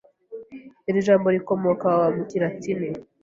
[0.89, 2.89] Iri jambo rikomoka mu kilatini.